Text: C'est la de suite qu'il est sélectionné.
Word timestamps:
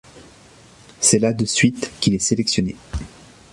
C'est 0.99 1.19
la 1.19 1.31
de 1.31 1.45
suite 1.45 1.91
qu'il 1.99 2.15
est 2.15 2.17
sélectionné. 2.17 2.75